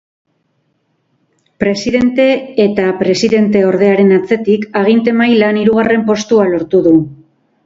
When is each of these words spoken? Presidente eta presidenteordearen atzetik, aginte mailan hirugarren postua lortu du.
Presidente 1.63 2.25
eta 2.63 2.87
presidenteordearen 3.03 4.15
atzetik, 4.17 4.67
aginte 4.83 5.15
mailan 5.21 5.61
hirugarren 5.63 6.09
postua 6.11 6.49
lortu 6.57 6.83
du. 6.91 6.97